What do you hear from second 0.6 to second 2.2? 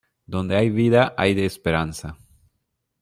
vida hay esperanza.